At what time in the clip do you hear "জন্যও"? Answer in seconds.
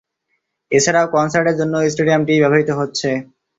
1.59-1.89